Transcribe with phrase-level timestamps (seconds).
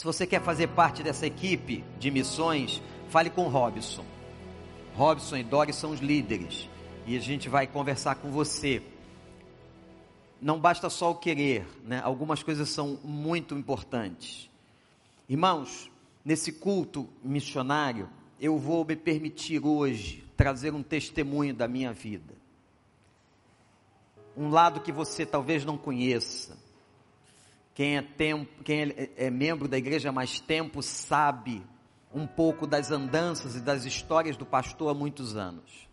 [0.00, 4.02] Se você quer fazer parte dessa equipe de missões, fale com Robson.
[4.94, 6.70] Robson e Doris são os líderes
[7.06, 8.82] e a gente vai conversar com você.
[10.40, 12.00] Não basta só o querer, né?
[12.02, 14.48] Algumas coisas são muito importantes.
[15.28, 15.90] Irmãos,
[16.24, 18.08] nesse culto missionário,
[18.40, 22.32] eu vou me permitir hoje trazer um testemunho da minha vida.
[24.34, 26.56] Um lado que você talvez não conheça.
[27.80, 31.66] Quem é, tempo, quem é, é membro da igreja há mais tempo sabe
[32.12, 35.88] um pouco das andanças e das histórias do pastor há muitos anos.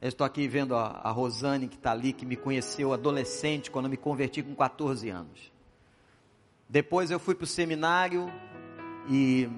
[0.00, 3.90] Eu estou aqui vendo a, a Rosane que está ali, que me conheceu adolescente quando
[3.90, 5.52] me converti com 14 anos.
[6.66, 8.32] Depois eu fui para o seminário
[9.06, 9.50] e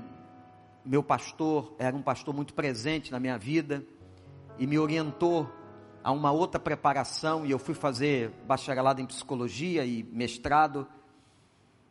[0.84, 3.86] meu pastor era um pastor muito presente na minha vida
[4.58, 5.48] e me orientou
[6.02, 10.84] a uma outra preparação e eu fui fazer bacharelado em psicologia e mestrado.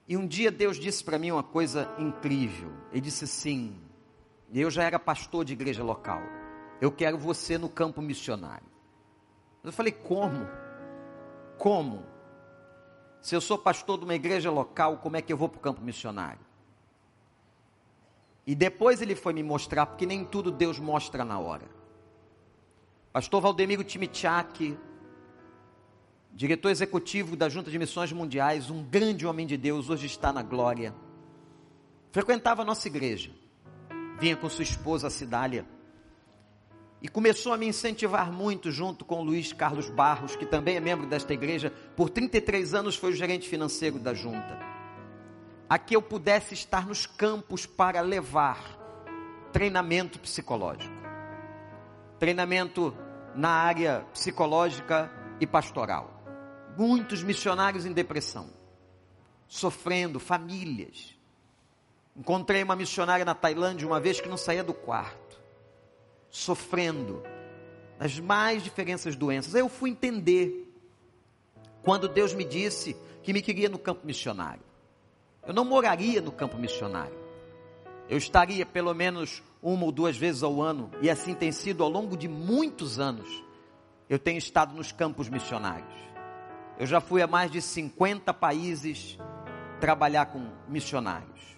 [0.07, 2.71] E um dia Deus disse para mim uma coisa incrível.
[2.91, 3.75] Ele disse assim:
[4.53, 6.21] eu já era pastor de igreja local.
[6.79, 8.67] Eu quero você no campo missionário.
[9.63, 10.47] Eu falei: como?
[11.57, 12.05] Como?
[13.21, 15.61] Se eu sou pastor de uma igreja local, como é que eu vou para o
[15.61, 16.41] campo missionário?
[18.45, 21.65] E depois ele foi me mostrar, porque nem tudo Deus mostra na hora.
[23.13, 24.77] Pastor Valdemiro Timichak,
[26.33, 30.41] diretor executivo da Junta de Missões Mundiais, um grande homem de Deus, hoje está na
[30.41, 30.93] glória.
[32.11, 33.31] Frequentava a nossa igreja,
[34.19, 35.65] vinha com sua esposa, a Cidália,
[37.01, 41.05] e começou a me incentivar muito junto com Luiz Carlos Barros, que também é membro
[41.05, 44.59] desta igreja, por 33 anos foi o gerente financeiro da junta.
[45.69, 48.79] A que eu pudesse estar nos campos para levar
[49.51, 51.03] treinamento psicológico
[52.23, 52.95] treinamento
[53.35, 55.11] na área psicológica
[55.41, 56.22] e pastoral.
[56.77, 58.49] Muitos missionários em depressão,
[59.47, 61.15] sofrendo, famílias.
[62.15, 65.41] Encontrei uma missionária na Tailândia uma vez que não saía do quarto,
[66.29, 67.23] sofrendo
[67.99, 69.55] as mais diferentes doenças.
[69.55, 70.71] Aí eu fui entender
[71.83, 74.63] quando Deus me disse que me queria no campo missionário.
[75.45, 77.17] Eu não moraria no campo missionário.
[78.09, 81.89] Eu estaria pelo menos uma ou duas vezes ao ano, e assim tem sido ao
[81.89, 83.43] longo de muitos anos.
[84.09, 86.12] Eu tenho estado nos campos missionários.
[86.83, 89.17] Eu já fui a mais de 50 países
[89.79, 91.55] trabalhar com missionários.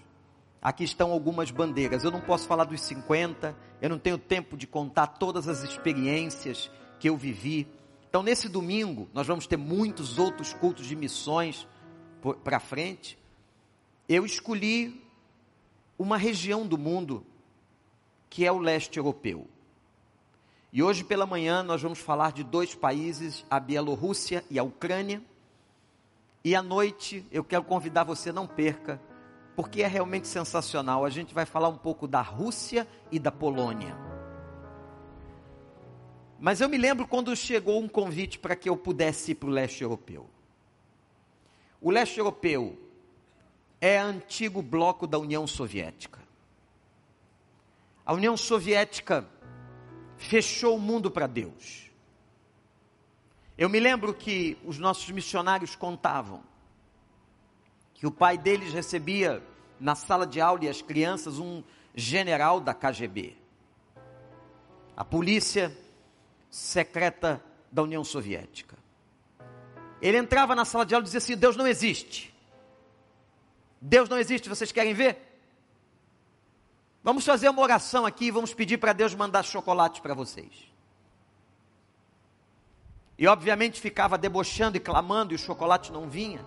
[0.62, 2.04] Aqui estão algumas bandeiras.
[2.04, 6.70] Eu não posso falar dos 50, eu não tenho tempo de contar todas as experiências
[7.00, 7.68] que eu vivi.
[8.08, 11.68] Então, nesse domingo, nós vamos ter muitos outros cultos de missões
[12.44, 13.18] para frente.
[14.08, 15.04] Eu escolhi
[15.98, 17.26] uma região do mundo
[18.30, 19.48] que é o leste europeu.
[20.76, 25.24] E hoje pela manhã nós vamos falar de dois países, a Bielorrússia e a Ucrânia.
[26.44, 29.00] E à noite eu quero convidar você, não perca,
[29.56, 31.06] porque é realmente sensacional.
[31.06, 33.96] A gente vai falar um pouco da Rússia e da Polônia.
[36.38, 39.54] Mas eu me lembro quando chegou um convite para que eu pudesse ir para o
[39.54, 40.30] leste europeu.
[41.80, 42.78] O leste europeu
[43.80, 46.20] é antigo bloco da União Soviética.
[48.06, 49.26] A União Soviética
[50.18, 51.90] fechou o mundo para Deus.
[53.58, 56.44] Eu me lembro que os nossos missionários contavam
[57.94, 59.42] que o pai deles recebia
[59.80, 63.36] na sala de aula e as crianças um general da KGB,
[64.96, 65.76] a polícia
[66.50, 68.78] secreta da União Soviética.
[70.02, 72.36] Ele entrava na sala de aula e dizia assim: Deus não existe.
[73.80, 75.25] Deus não existe, vocês querem ver?
[77.06, 80.52] Vamos fazer uma oração aqui e vamos pedir para Deus mandar chocolate para vocês.
[83.16, 86.44] E obviamente ficava debochando e clamando e o chocolate não vinha.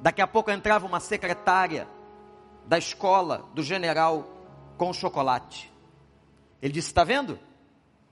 [0.00, 1.86] Daqui a pouco entrava uma secretária
[2.66, 4.26] da escola do general
[4.76, 5.72] com chocolate.
[6.60, 7.38] Ele disse: Está vendo?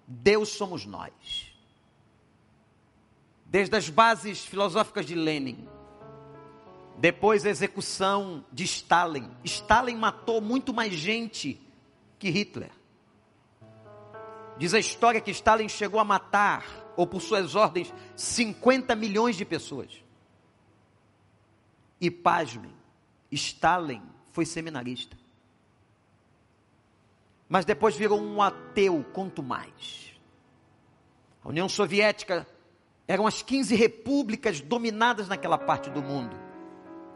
[0.06, 1.52] Deus somos nós.
[3.44, 5.68] Desde as bases filosóficas de Lenin,
[6.96, 9.30] depois a execução de Stalin.
[9.44, 11.60] Stalin matou muito mais gente
[12.18, 12.70] que Hitler.
[14.56, 16.64] Diz a história que Stalin chegou a matar,
[16.96, 20.02] ou por suas ordens, 50 milhões de pessoas.
[22.00, 22.72] E pasmem,
[23.32, 25.16] Stalin foi seminarista.
[27.48, 30.12] Mas depois virou um ateu, quanto mais.
[31.42, 32.46] A União Soviética
[33.06, 36.53] eram as 15 repúblicas dominadas naquela parte do mundo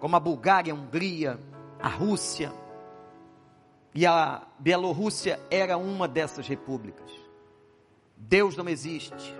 [0.00, 1.38] como a Bulgária, a Hungria,
[1.80, 2.52] a Rússia.
[3.94, 7.10] E a Bielorrússia era uma dessas repúblicas.
[8.16, 9.34] Deus não existe.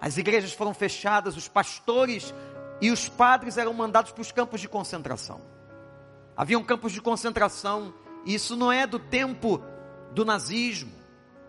[0.00, 2.34] As igrejas foram fechadas, os pastores
[2.80, 5.40] e os padres eram mandados para os campos de concentração.
[6.36, 7.94] Haviam campos de concentração.
[8.24, 9.62] Isso não é do tempo
[10.12, 10.92] do nazismo.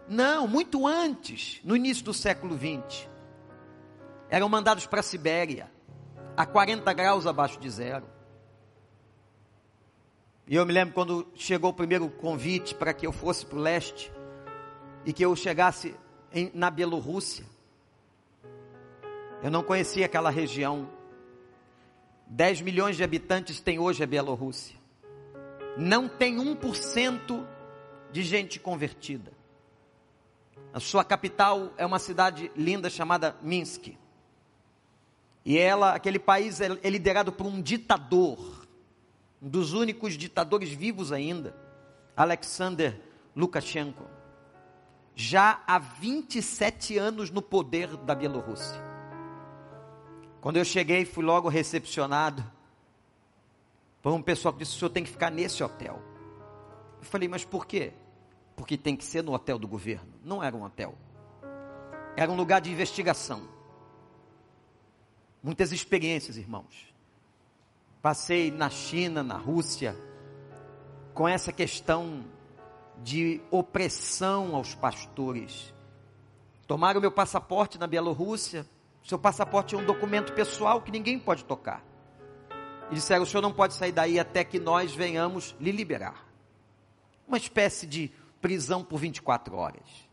[0.07, 3.07] Não, muito antes, no início do século XX.
[4.29, 5.71] Eram mandados para a Sibéria,
[6.35, 8.06] a 40 graus abaixo de zero.
[10.47, 13.62] E eu me lembro quando chegou o primeiro convite para que eu fosse para o
[13.62, 14.12] leste
[15.06, 15.95] e que eu chegasse
[16.33, 17.45] em, na Bielorrússia.
[19.41, 20.89] Eu não conhecia aquela região.
[22.27, 24.75] 10 milhões de habitantes tem hoje a Bielorrússia.
[25.77, 27.45] Não tem 1%
[28.12, 29.31] de gente convertida.
[30.74, 33.95] A sua capital é uma cidade linda chamada Minsk.
[35.45, 38.63] E ela, aquele país é, é liderado por um ditador
[39.44, 41.54] um dos únicos ditadores vivos ainda,
[42.16, 42.98] Alexander
[43.36, 44.06] Lukashenko,
[45.13, 48.81] já há 27 anos no poder da Bielorrússia.
[50.40, 52.42] Quando eu cheguei, fui logo recepcionado
[54.01, 56.01] por um pessoal que disse: o senhor tem que ficar nesse hotel.
[57.00, 57.92] Eu falei, mas por quê?
[58.56, 60.13] Porque tem que ser no hotel do governo.
[60.24, 60.95] Não era um hotel,
[62.16, 63.45] era um lugar de investigação.
[65.44, 66.94] Muitas experiências, irmãos.
[68.01, 69.94] Passei na China, na Rússia,
[71.13, 72.24] com essa questão
[73.04, 75.74] de opressão aos pastores.
[76.66, 78.66] Tomaram meu passaporte na Bielorrússia.
[79.04, 81.84] Seu passaporte é um documento pessoal que ninguém pode tocar.
[82.90, 86.25] E disseram: o senhor não pode sair daí até que nós venhamos lhe liberar.
[87.28, 88.10] Uma espécie de
[88.42, 90.10] prisão por 24 horas.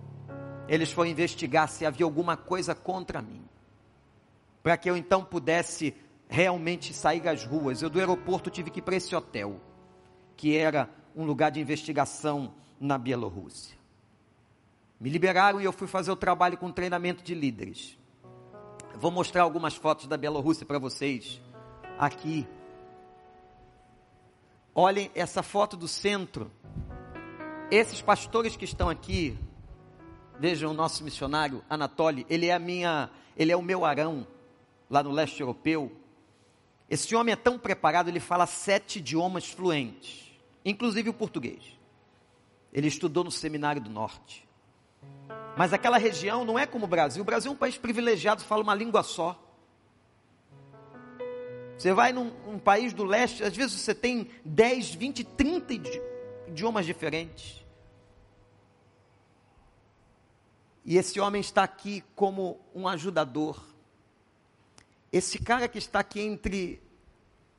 [0.67, 3.45] Eles foram investigar se havia alguma coisa contra mim,
[4.63, 5.95] para que eu então pudesse
[6.29, 7.83] realmente sair às ruas.
[7.83, 9.61] Eu do aeroporto tive que ir para esse hotel,
[10.37, 13.77] que era um lugar de investigação na Bielorrússia.
[14.99, 17.99] Me liberaram e eu fui fazer o trabalho com treinamento de líderes.
[18.95, 21.41] Vou mostrar algumas fotos da Bielorrússia para vocês
[21.99, 22.47] aqui.
[24.75, 26.51] Olhem essa foto do centro.
[27.71, 29.39] Esses pastores que estão aqui,
[30.39, 34.27] vejam o nosso missionário Anatoly, ele é a minha, ele é o meu arão
[34.91, 35.93] lá no leste europeu.
[36.89, 40.29] Esse homem é tão preparado, ele fala sete idiomas fluentes,
[40.65, 41.79] inclusive o português.
[42.73, 44.47] Ele estudou no Seminário do Norte.
[45.57, 47.23] Mas aquela região não é como o Brasil.
[47.23, 49.41] O Brasil é um país privilegiado, fala uma língua só.
[51.77, 55.75] Você vai num, país do leste, às vezes você tem 10, 20, 30
[56.49, 57.65] idiomas diferentes.
[60.85, 63.70] E esse homem está aqui como um ajudador.
[65.13, 66.81] Esse cara que está aqui entre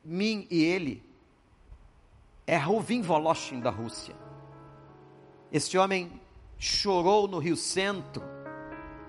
[0.03, 1.03] mim e ele
[2.47, 4.15] é Rovin Voloshin da Rússia.
[5.51, 6.21] Esse homem
[6.57, 8.23] chorou no Rio Centro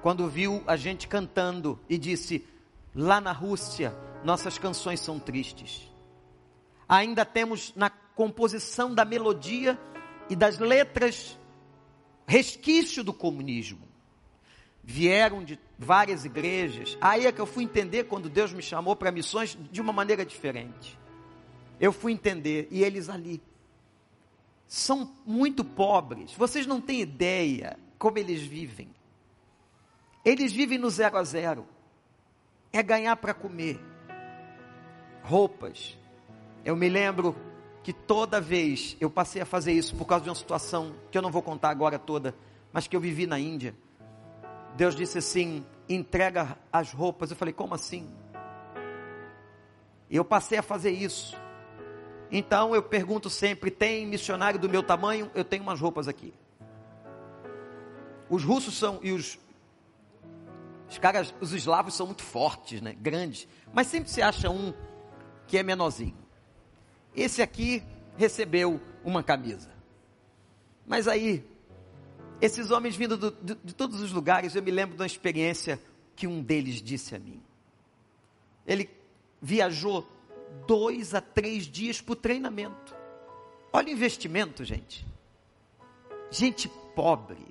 [0.03, 2.45] quando viu a gente cantando e disse:
[2.95, 5.89] Lá na Rússia, nossas canções são tristes.
[6.89, 9.79] Ainda temos na composição da melodia
[10.29, 11.39] e das letras
[12.27, 13.92] resquício do comunismo
[14.83, 16.97] vieram de várias igrejas.
[17.01, 20.25] Aí é que eu fui entender quando Deus me chamou para missões de uma maneira
[20.25, 20.99] diferente.
[21.81, 23.43] Eu fui entender, e eles ali
[24.67, 26.33] são muito pobres.
[26.33, 28.89] Vocês não têm ideia como eles vivem.
[30.25, 31.67] Eles vivem no zero a zero.
[32.73, 33.79] É ganhar para comer.
[35.23, 35.99] Roupas.
[36.65, 37.37] Eu me lembro
[37.83, 41.23] que toda vez eu passei a fazer isso por causa de uma situação que eu
[41.23, 42.35] não vou contar agora toda,
[42.73, 43.75] mas que eu vivi na Índia.
[44.77, 47.31] Deus disse assim: entrega as roupas.
[47.31, 48.09] Eu falei, como assim?
[50.09, 51.37] E eu passei a fazer isso.
[52.31, 55.31] Então eu pergunto sempre: tem missionário do meu tamanho?
[55.35, 56.33] Eu tenho umas roupas aqui.
[58.29, 59.39] Os russos são e os
[60.93, 62.93] os caras, os eslavos são muito fortes, né?
[62.93, 64.75] Grandes, mas sempre se acha um
[65.47, 66.19] que é menorzinho.
[67.17, 67.83] Esse aqui
[68.15, 69.71] recebeu uma camisa.
[70.87, 71.49] Mas aí
[72.43, 75.81] esses homens vindo do, de, de todos os lugares, eu me lembro de uma experiência
[76.17, 77.41] que um deles disse a mim.
[78.67, 78.91] Ele
[79.41, 80.05] viajou
[80.67, 82.97] dois a três dias para o treinamento.
[83.73, 85.07] Olha o investimento, gente.
[86.33, 87.47] Gente pobre,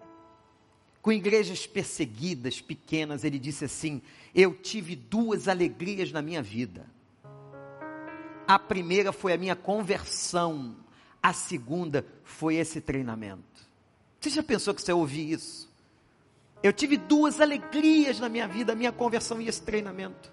[1.01, 4.01] com igrejas perseguidas, pequenas, ele disse assim:
[4.35, 6.85] Eu tive duas alegrias na minha vida.
[8.45, 10.75] A primeira foi a minha conversão,
[11.23, 13.70] a segunda foi esse treinamento.
[14.21, 15.67] Você já pensou que você ouvir isso?
[16.61, 20.31] Eu tive duas alegrias na minha vida, a minha conversão e esse treinamento.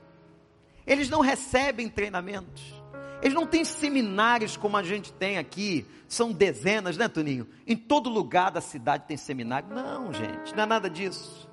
[0.87, 2.75] Eles não recebem treinamentos.
[3.23, 5.87] Eles não têm seminários como a gente tem aqui.
[6.07, 7.49] São dezenas, né, Toninho?
[7.67, 9.71] Em todo lugar da cidade tem seminário.
[9.71, 11.49] Não, gente, não é nada disso.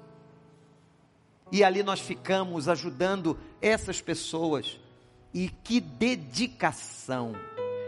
[1.54, 4.77] E ali nós ficamos ajudando essas pessoas.
[5.34, 7.34] E que dedicação.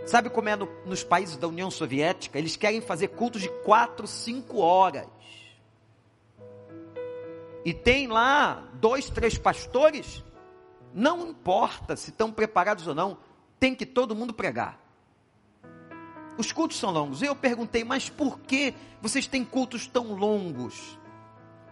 [0.07, 2.39] Sabe como é no, nos países da União Soviética?
[2.39, 5.05] Eles querem fazer cultos de quatro, cinco horas.
[7.65, 10.23] E tem lá dois, três pastores.
[10.93, 13.17] Não importa se estão preparados ou não,
[13.59, 14.79] tem que todo mundo pregar.
[16.37, 17.21] Os cultos são longos.
[17.21, 20.97] Eu perguntei, mas por que vocês têm cultos tão longos?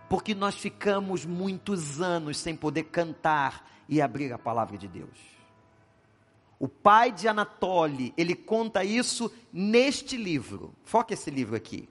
[0.09, 5.34] Porque nós ficamos muitos anos sem poder cantar e abrir a palavra de Deus.
[6.59, 10.74] O pai de Anatole, ele conta isso neste livro.
[10.83, 11.89] Foca esse livro aqui.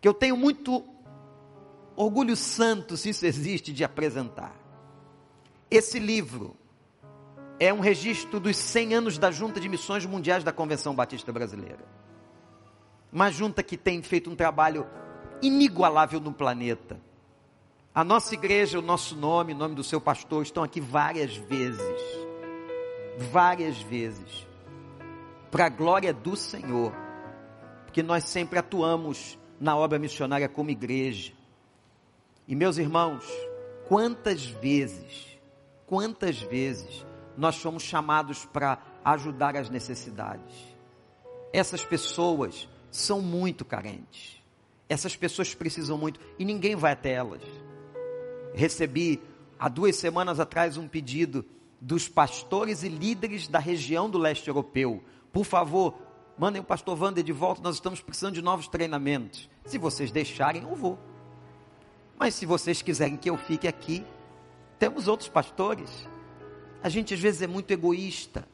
[0.00, 0.82] Que eu tenho muito
[1.94, 4.56] orgulho santo, se isso existe, de apresentar.
[5.70, 6.56] Esse livro
[7.58, 11.84] é um registro dos 100 anos da Junta de Missões Mundiais da Convenção Batista Brasileira.
[13.12, 14.86] Uma junta que tem feito um trabalho
[15.42, 16.98] inigualável no planeta.
[17.94, 22.29] A nossa igreja, o nosso nome, o nome do seu pastor estão aqui várias vezes
[23.20, 24.46] várias vezes,
[25.50, 26.92] para a glória do Senhor,
[27.84, 31.32] porque nós sempre atuamos na obra missionária como igreja.
[32.48, 33.24] E meus irmãos,
[33.86, 35.38] quantas vezes,
[35.86, 37.04] quantas vezes
[37.36, 40.54] nós fomos chamados para ajudar as necessidades.
[41.52, 44.40] Essas pessoas são muito carentes.
[44.88, 47.42] Essas pessoas precisam muito e ninguém vai até elas.
[48.54, 49.20] Recebi
[49.58, 51.44] há duas semanas atrás um pedido
[51.80, 55.02] dos pastores e líderes da região do leste europeu.
[55.32, 55.94] Por favor,
[56.36, 59.48] mandem o pastor Wander de volta, nós estamos precisando de novos treinamentos.
[59.64, 60.98] Se vocês deixarem, eu vou.
[62.18, 64.04] Mas se vocês quiserem que eu fique aqui,
[64.78, 66.06] temos outros pastores.
[66.82, 68.46] A gente às vezes é muito egoísta,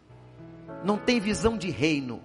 [0.84, 2.22] não tem visão de reino.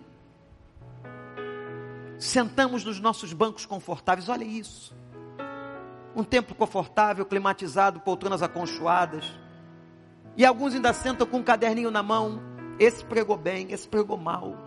[2.20, 4.96] Sentamos nos nossos bancos confortáveis, olha isso.
[6.16, 9.42] Um templo confortável, climatizado, poltronas aconchoadas
[10.36, 12.42] e alguns ainda sentam com um caderninho na mão.
[12.80, 14.58] Esse pregou bem, esse pregou mal.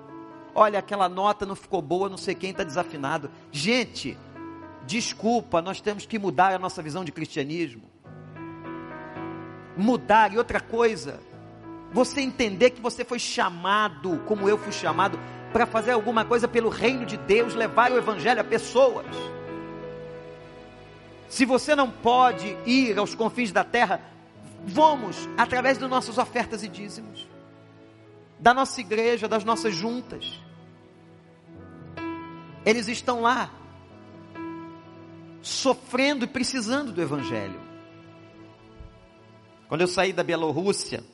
[0.54, 3.30] Olha, aquela nota não ficou boa, não sei quem está desafinado.
[3.50, 4.16] Gente,
[4.86, 7.82] desculpa, nós temos que mudar a nossa visão de cristianismo.
[9.76, 11.18] Mudar, e outra coisa,
[11.92, 15.18] você entender que você foi chamado, como eu fui chamado,
[15.52, 19.06] para fazer alguma coisa pelo reino de Deus, levar o evangelho a pessoas.
[21.28, 24.00] Se você não pode ir aos confins da terra,
[24.66, 27.28] Vamos, através de nossas ofertas e dízimos,
[28.38, 30.40] da nossa igreja, das nossas juntas.
[32.64, 33.50] Eles estão lá,
[35.42, 37.60] sofrendo e precisando do Evangelho.
[39.68, 41.04] Quando eu saí da Bielorrússia,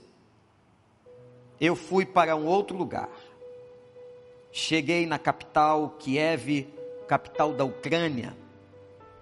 [1.60, 3.08] eu fui para um outro lugar.
[4.52, 6.68] Cheguei na capital, Kiev,
[7.06, 8.36] capital da Ucrânia.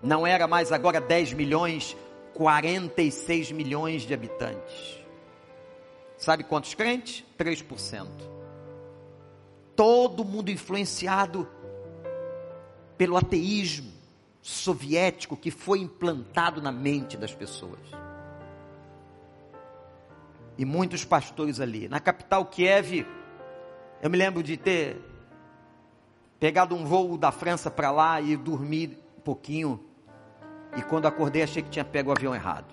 [0.03, 1.97] Não era mais agora 10 milhões,
[2.39, 5.05] 46 milhões de habitantes.
[6.17, 7.25] Sabe quantos crentes?
[7.37, 8.07] 3%.
[9.75, 11.49] Todo mundo influenciado
[12.97, 13.91] pelo ateísmo
[14.41, 17.81] soviético que foi implantado na mente das pessoas.
[20.57, 21.89] E muitos pastores ali.
[21.89, 23.05] Na capital Kiev,
[24.01, 24.97] eu me lembro de ter
[26.39, 29.88] pegado um voo da França para lá e dormir um pouquinho
[30.77, 32.73] e quando acordei, achei que tinha pego o avião errado.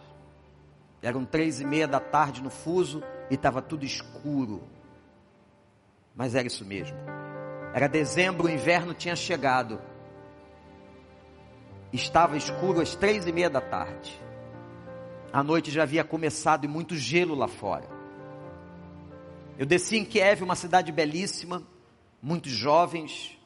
[1.01, 4.63] Eram três e meia da tarde no fuso e estava tudo escuro.
[6.15, 6.97] Mas era isso mesmo.
[7.73, 9.81] Era dezembro, o inverno tinha chegado.
[11.91, 14.19] Estava escuro às três e meia da tarde.
[15.31, 17.87] A noite já havia começado e muito gelo lá fora.
[19.57, 21.61] Eu desci em Kiev, uma cidade belíssima,
[22.21, 23.37] muitos jovens,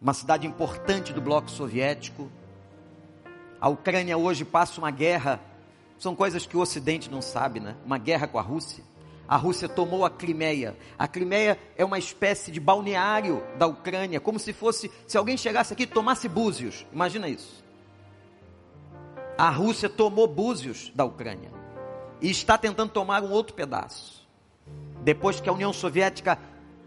[0.00, 2.30] uma cidade importante do bloco soviético.
[3.60, 5.40] A Ucrânia hoje passa uma guerra,
[5.98, 7.76] são coisas que o Ocidente não sabe, né?
[7.84, 8.84] Uma guerra com a Rússia.
[9.26, 10.76] A Rússia tomou a Crimeia.
[10.98, 15.72] A Crimeia é uma espécie de balneário da Ucrânia, como se fosse, se alguém chegasse
[15.72, 16.86] aqui e tomasse Búzios.
[16.92, 17.62] Imagina isso.
[19.36, 21.50] A Rússia tomou Búzios da Ucrânia
[22.22, 24.26] e está tentando tomar um outro pedaço.
[25.02, 26.38] Depois que a União Soviética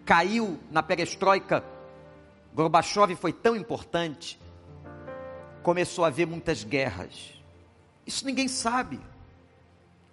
[0.04, 1.64] caiu na perestroika,
[2.56, 4.41] Gorbachev foi tão importante
[5.62, 7.34] começou a haver muitas guerras.
[8.06, 9.00] Isso ninguém sabe.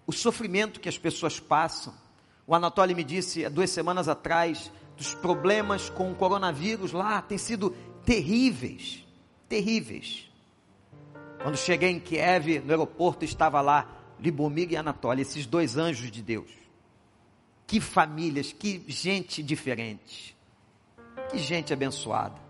[0.06, 1.94] O sofrimento que as pessoas passam.
[2.46, 7.38] O Anatoly me disse há duas semanas atrás dos problemas com o coronavírus lá têm
[7.38, 7.70] sido
[8.04, 9.06] terríveis,
[9.48, 10.30] terríveis.
[11.42, 13.86] Quando cheguei em Kiev, no aeroporto, estava lá
[14.18, 16.50] Libomig e Anatoly, esses dois anjos de Deus.
[17.66, 20.36] Que famílias, que gente diferente,
[21.30, 22.47] que gente abençoada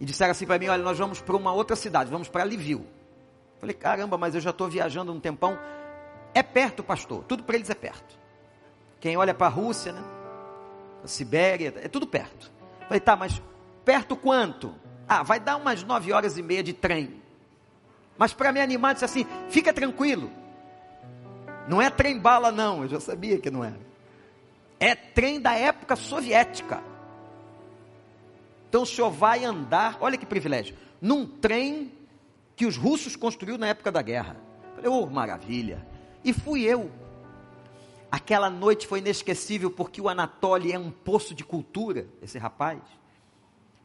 [0.00, 2.86] e disseram assim para mim: olha, nós vamos para uma outra cidade, vamos para Liviu.
[3.60, 5.58] Falei: caramba, mas eu já estou viajando um tempão.
[6.32, 8.18] É perto, pastor, tudo para eles é perto.
[9.00, 10.02] Quem olha para a Rússia, né?
[11.04, 12.50] a Sibéria, é tudo perto.
[12.82, 13.40] Falei, tá, mas
[13.84, 14.74] perto quanto?
[15.08, 17.20] Ah, vai dar umas nove horas e meia de trem.
[18.16, 20.30] Mas para me animar, disse assim: fica tranquilo.
[21.66, 22.82] Não é trem bala, não.
[22.82, 23.78] Eu já sabia que não era.
[24.78, 26.82] É trem da época soviética.
[28.70, 31.90] Então o senhor vai andar, olha que privilégio, num trem
[32.54, 34.36] que os russos construíram na época da guerra.
[34.76, 35.84] Falei, oh, maravilha.
[36.24, 36.88] E fui eu.
[38.12, 42.78] Aquela noite foi inesquecível porque o Anatoly é um poço de cultura, esse rapaz.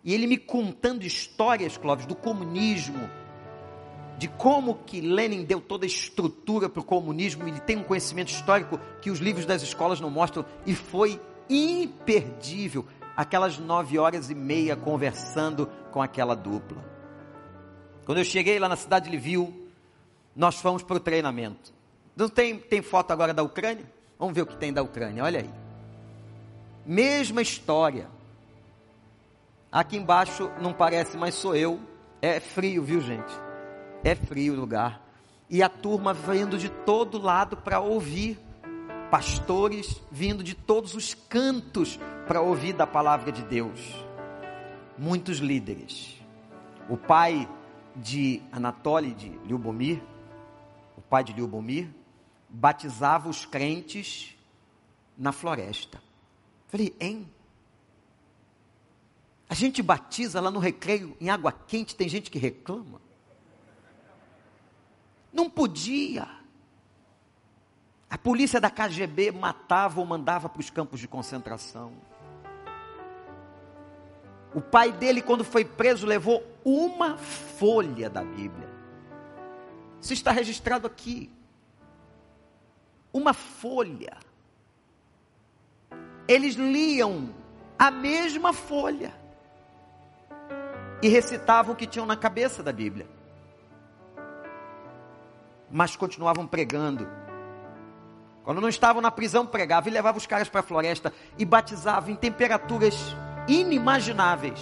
[0.03, 3.09] E ele me contando histórias, Clóvis, do comunismo,
[4.19, 8.29] de como que Lenin deu toda a estrutura para o comunismo, ele tem um conhecimento
[8.29, 12.85] histórico que os livros das escolas não mostram, e foi imperdível
[13.15, 16.83] aquelas nove horas e meia conversando com aquela dupla.
[18.05, 19.53] Quando eu cheguei lá na cidade de Lviv,
[20.35, 21.73] nós fomos para o treinamento.
[22.15, 23.85] Não tem, tem foto agora da Ucrânia?
[24.19, 25.49] Vamos ver o que tem da Ucrânia, olha aí.
[26.85, 28.07] Mesma história.
[29.71, 31.79] Aqui embaixo não parece, mas sou eu.
[32.21, 33.33] É frio, viu gente?
[34.03, 35.01] É frio o lugar.
[35.49, 38.39] E a turma vindo de todo lado para ouvir.
[39.09, 43.79] Pastores vindo de todos os cantos para ouvir da palavra de Deus.
[44.97, 46.21] Muitos líderes.
[46.89, 47.47] O pai
[47.95, 50.01] de Anatoly, de Lyubomir,
[50.97, 51.89] o pai de Lyubomir,
[52.49, 54.35] batizava os crentes
[55.17, 56.01] na floresta.
[56.67, 57.29] Falei, hein?
[59.47, 62.99] A gente batiza lá no recreio em água quente, tem gente que reclama.
[65.31, 66.27] Não podia.
[68.09, 71.93] A polícia da KGB matava ou mandava para os campos de concentração.
[74.53, 78.69] O pai dele, quando foi preso, levou uma folha da Bíblia.
[79.99, 81.29] Isso está registrado aqui.
[83.11, 84.17] Uma folha.
[86.27, 87.33] Eles liam
[87.77, 89.13] a mesma folha
[91.01, 93.07] e recitavam o que tinham na cabeça da Bíblia.
[95.69, 97.24] Mas continuavam pregando.
[98.45, 102.11] Quando não estavam na prisão, pregavam e levavam os caras para a floresta e batizavam
[102.11, 102.95] em temperaturas
[103.47, 104.59] inimagináveis.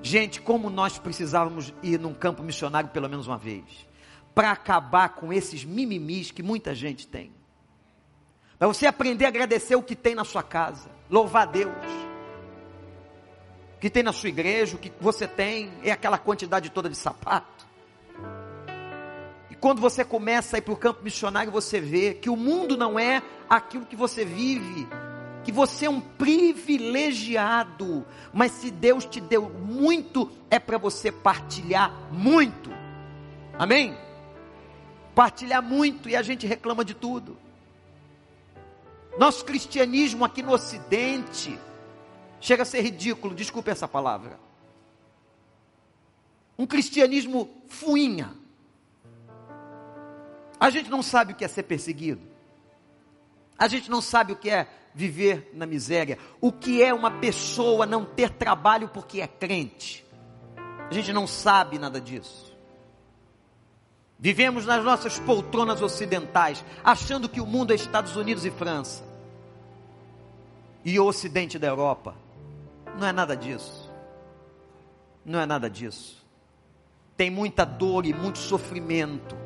[0.00, 3.86] Gente, como nós precisávamos ir num campo missionário pelo menos uma vez,
[4.34, 7.30] para acabar com esses mimimis que muita gente tem.
[8.58, 11.74] Para você aprender a agradecer o que tem na sua casa, louvar a Deus.
[13.76, 16.96] O que tem na sua igreja, o que você tem é aquela quantidade toda de
[16.96, 17.66] sapato.
[19.64, 22.98] Quando você começa a ir para o campo missionário, você vê que o mundo não
[22.98, 24.86] é aquilo que você vive,
[25.42, 31.90] que você é um privilegiado, mas se Deus te deu muito, é para você partilhar
[32.12, 32.70] muito.
[33.58, 33.96] Amém?
[35.14, 37.34] Partilhar muito e a gente reclama de tudo.
[39.18, 41.58] Nosso cristianismo aqui no Ocidente
[42.38, 44.38] chega a ser ridículo, desculpe essa palavra.
[46.58, 48.43] Um cristianismo fuinha.
[50.64, 52.22] A gente não sabe o que é ser perseguido.
[53.58, 57.84] A gente não sabe o que é viver na miséria, o que é uma pessoa
[57.84, 60.06] não ter trabalho porque é crente.
[60.56, 62.56] A gente não sabe nada disso.
[64.18, 69.04] Vivemos nas nossas poltronas ocidentais, achando que o mundo é Estados Unidos e França.
[70.82, 72.16] E o ocidente da Europa.
[72.98, 73.92] Não é nada disso.
[75.26, 76.24] Não é nada disso.
[77.18, 79.43] Tem muita dor e muito sofrimento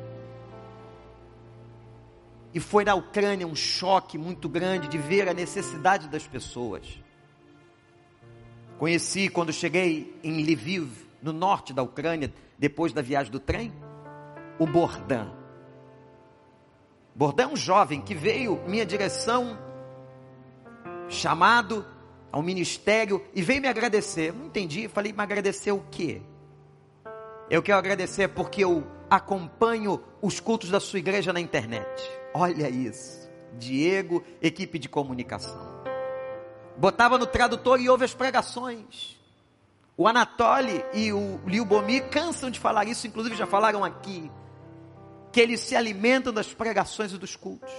[2.59, 7.01] e foi na Ucrânia um choque muito grande de ver a necessidade das pessoas.
[8.77, 10.91] Conheci quando cheguei em Lviv,
[11.21, 13.71] no norte da Ucrânia, depois da viagem do trem,
[14.59, 15.31] o Bordan.
[17.15, 19.57] Bordan é um jovem que veio minha direção,
[21.07, 21.85] chamado
[22.29, 24.33] ao ministério e veio me agradecer.
[24.33, 26.21] Não entendi, falei, me agradecer o quê?
[27.49, 32.18] Eu quero agradecer porque eu acompanho os cultos da sua igreja na internet.
[32.33, 33.29] Olha isso.
[33.57, 35.79] Diego, equipe de comunicação.
[36.77, 39.19] Botava no tradutor e ouve as pregações.
[39.97, 44.31] O Anatoly e o Liubomi cansam de falar isso, inclusive já falaram aqui.
[45.31, 47.73] Que eles se alimentam das pregações e dos cultos.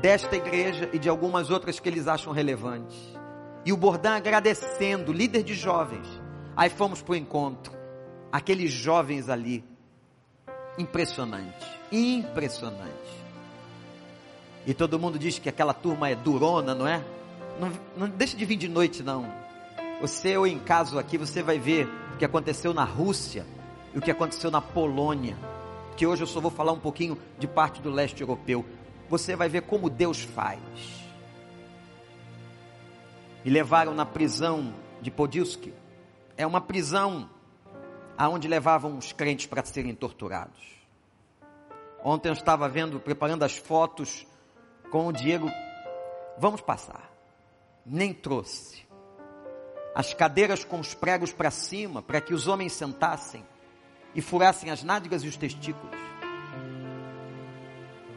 [0.00, 2.96] Desta igreja e de algumas outras que eles acham relevantes.
[3.64, 6.06] E o Bordão agradecendo, líder de jovens.
[6.56, 7.72] Aí fomos para o encontro.
[8.30, 9.64] Aqueles jovens ali.
[10.80, 13.20] Impressionante impressionante.
[14.66, 17.02] E todo mundo diz que aquela turma é durona, não é?
[17.58, 19.32] Não, não deixa de vir de noite, não.
[20.00, 23.44] Você ou em caso aqui, você vai ver o que aconteceu na Rússia
[23.94, 25.36] e o que aconteceu na Polônia.
[25.96, 28.64] Que hoje eu só vou falar um pouquinho de parte do leste europeu.
[29.08, 30.60] Você vai ver como Deus faz.
[33.44, 35.72] Me levaram na prisão de Podilski.
[36.36, 37.28] É uma prisão
[38.20, 40.60] aonde levavam os crentes para serem torturados.
[42.04, 44.26] Ontem eu estava vendo, preparando as fotos
[44.90, 45.50] com o Diego.
[46.36, 47.10] Vamos passar.
[47.84, 48.86] Nem trouxe.
[49.94, 53.42] As cadeiras com os pregos para cima, para que os homens sentassem
[54.14, 55.98] e furassem as nádegas e os testículos.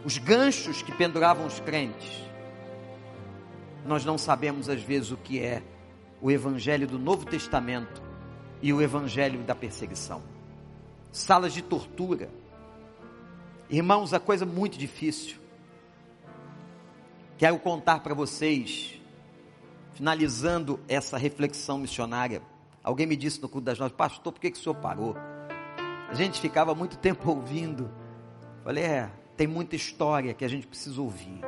[0.03, 2.29] Os ganchos que penduravam os crentes.
[3.85, 5.63] Nós não sabemos às vezes o que é
[6.21, 8.02] o evangelho do Novo Testamento
[8.63, 10.23] e o evangelho da perseguição.
[11.11, 12.29] Salas de tortura.
[13.69, 15.35] Irmãos, a coisa muito difícil.
[17.37, 19.01] Quero contar para vocês,
[19.93, 22.41] finalizando essa reflexão missionária.
[22.81, 25.13] Alguém me disse no culto das nove, pastor, por que, que o senhor parou?
[26.09, 27.91] A gente ficava muito tempo ouvindo.
[28.63, 31.41] Falei, é, tem muita história que a gente precisa ouvir.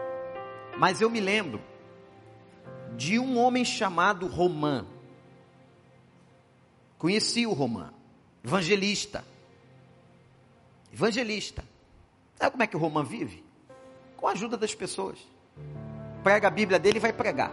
[0.78, 1.62] Mas eu me lembro
[2.97, 4.86] de um homem chamado Romã.
[6.97, 7.91] Conheci o Romã,
[8.43, 9.23] evangelista.
[10.93, 11.63] Evangelista.
[12.36, 13.43] Sabe como é que o Romã vive?
[14.15, 15.19] Com a ajuda das pessoas.
[16.23, 17.51] Prega a Bíblia dele e vai pregar.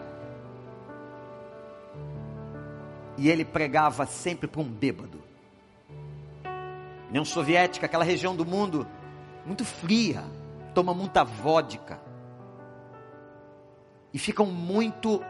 [3.19, 5.23] E ele pregava sempre para um bêbado.
[7.09, 8.87] União Soviética, aquela região do mundo
[9.45, 10.25] muito fria,
[10.75, 12.01] toma muita vodka.
[14.15, 15.23] E ficam muito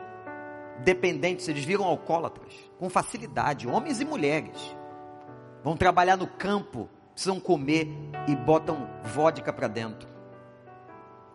[0.85, 4.77] dependentes, eles viram alcoólatras, com facilidade, homens e mulheres.
[5.63, 7.89] Vão trabalhar no campo, precisam comer
[8.29, 10.09] e botam vodka para dentro.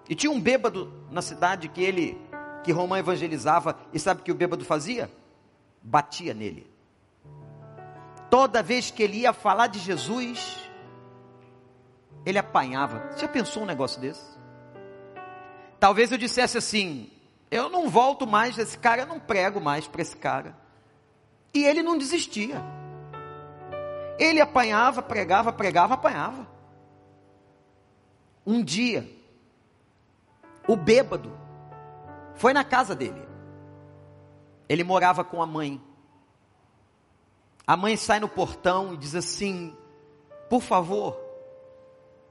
[0.09, 2.19] E tinha um bêbado na cidade que ele,
[2.63, 5.09] que Romão evangelizava, e sabe o que o bêbado fazia?
[5.81, 6.69] Batia nele.
[8.29, 10.69] Toda vez que ele ia falar de Jesus,
[12.25, 13.07] ele apanhava.
[13.11, 14.37] Você já pensou um negócio desse?
[15.79, 17.09] Talvez eu dissesse assim:
[17.49, 20.55] eu não volto mais desse cara, eu não prego mais para esse cara.
[21.53, 22.61] E ele não desistia.
[24.19, 26.47] Ele apanhava, pregava, pregava, apanhava.
[28.45, 29.09] Um dia,
[30.67, 31.31] o bêbado
[32.35, 33.27] foi na casa dele.
[34.67, 35.81] Ele morava com a mãe.
[37.65, 39.75] A mãe sai no portão e diz assim:
[40.49, 41.17] Por favor,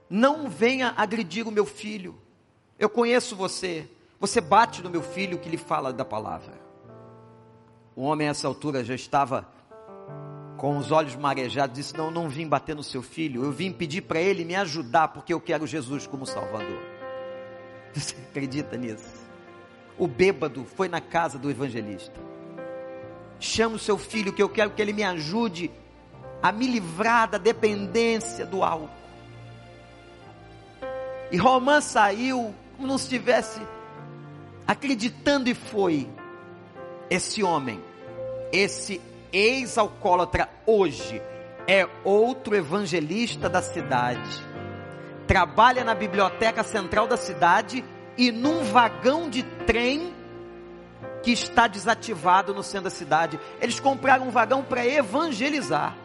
[0.09, 2.19] não venha agredir o meu filho.
[2.77, 3.89] Eu conheço você.
[4.19, 6.53] Você bate no meu filho que lhe fala da palavra.
[7.95, 9.47] O homem a essa altura já estava
[10.57, 14.01] com os olhos marejados, disse: Não, não vim bater no seu filho, eu vim pedir
[14.01, 16.81] para ele me ajudar, porque eu quero Jesus como Salvador.
[17.93, 19.27] Você acredita nisso?
[19.97, 22.19] O bêbado foi na casa do evangelista.
[23.39, 25.71] Chama o seu filho, que eu quero que ele me ajude
[26.41, 28.89] a me livrar da dependência do álcool.
[31.31, 33.59] E Romã saiu como não se tivesse
[34.67, 36.09] acreditando e foi.
[37.09, 37.81] Esse homem,
[38.51, 39.01] esse
[39.31, 41.21] ex-alcoólatra hoje,
[41.65, 44.45] é outro evangelista da cidade.
[45.25, 47.83] Trabalha na biblioteca central da cidade
[48.17, 50.13] e num vagão de trem
[51.23, 53.39] que está desativado no centro da cidade.
[53.61, 55.95] Eles compraram um vagão para evangelizar.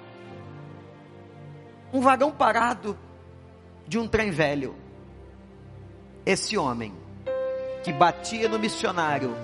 [1.93, 2.97] Um vagão parado
[3.87, 4.75] de um trem velho.
[6.25, 7.02] Esse homem
[7.83, 9.35] que batia no missionário,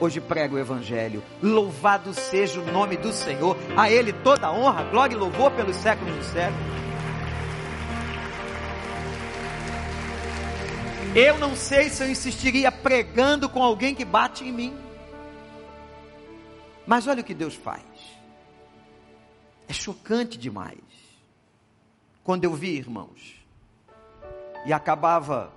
[0.00, 1.22] hoje prega o Evangelho.
[1.42, 5.76] Louvado seja o nome do Senhor, a Ele toda a honra, glória e louvor pelos
[5.76, 6.76] séculos dos séculos.
[11.14, 14.76] Eu não sei se eu insistiria pregando com alguém que bate em mim.
[16.86, 17.82] Mas olha o que Deus faz.
[19.66, 20.78] É chocante demais.
[22.22, 23.36] Quando eu vi, irmãos,
[24.66, 25.50] e acabava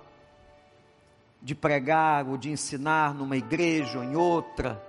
[1.42, 4.82] de pregar ou de ensinar numa igreja ou em outra,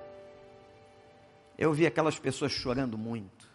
[1.57, 3.49] eu vi aquelas pessoas chorando muito,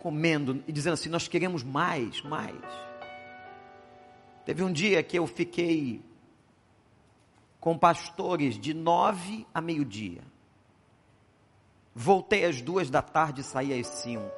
[0.00, 2.60] comendo e dizendo assim: Nós queremos mais, mais.
[4.44, 6.00] Teve um dia que eu fiquei
[7.60, 10.22] com pastores de nove a meio-dia.
[11.92, 14.30] Voltei às duas da tarde saí às cinco.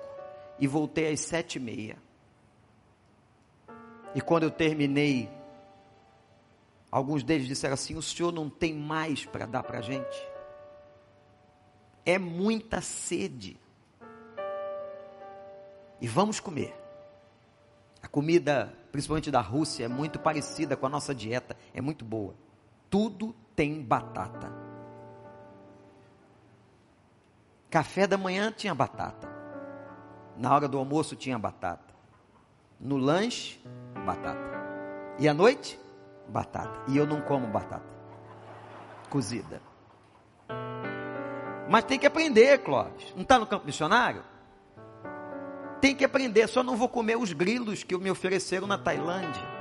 [0.60, 1.96] E voltei às sete e meia.
[4.14, 5.28] E quando eu terminei
[6.90, 10.28] Alguns deles disseram assim: o senhor não tem mais para dar para a gente?
[12.04, 13.58] É muita sede.
[16.00, 16.74] E vamos comer.
[18.02, 22.34] A comida, principalmente da Rússia, é muito parecida com a nossa dieta, é muito boa.
[22.88, 24.50] Tudo tem batata.
[27.68, 29.28] Café da manhã tinha batata.
[30.36, 31.92] Na hora do almoço tinha batata.
[32.80, 33.60] No lanche,
[34.06, 34.56] batata.
[35.18, 35.78] E à noite,
[36.28, 36.82] batata.
[36.88, 37.98] E eu não como batata
[39.08, 39.60] cozida.
[41.68, 43.12] Mas tem que aprender, Clóvis.
[43.14, 44.22] Não está no campo missionário?
[45.80, 49.58] Tem que aprender, só não vou comer os grilos que me ofereceram na Tailândia.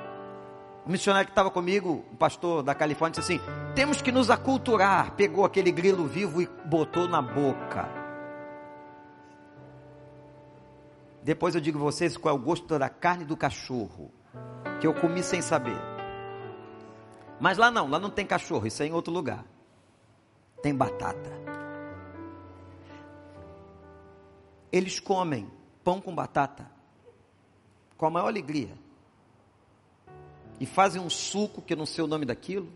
[0.85, 3.41] O missionário que estava comigo, o pastor da Califórnia, disse assim:
[3.75, 5.11] temos que nos aculturar.
[5.15, 7.87] Pegou aquele grilo vivo e botou na boca.
[11.21, 14.09] Depois eu digo a vocês qual é o gosto da carne do cachorro,
[14.79, 15.96] que eu comi sem saber.
[17.39, 19.45] Mas lá não, lá não tem cachorro, isso é em outro lugar.
[20.61, 21.31] Tem batata.
[24.71, 25.49] Eles comem
[25.83, 26.69] pão com batata
[27.97, 28.77] com a maior alegria.
[30.59, 32.71] E fazem um suco que eu não sei o nome daquilo.